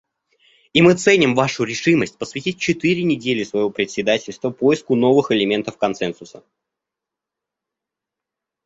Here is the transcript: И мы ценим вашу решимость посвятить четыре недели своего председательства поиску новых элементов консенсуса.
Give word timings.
И 0.73 0.81
мы 0.81 0.95
ценим 0.95 1.35
вашу 1.35 1.63
решимость 1.63 2.17
посвятить 2.17 2.57
четыре 2.59 3.03
недели 3.03 3.43
своего 3.43 3.69
председательства 3.69 4.49
поиску 4.49 4.95
новых 4.95 5.29
элементов 5.31 5.77
консенсуса. 5.77 6.43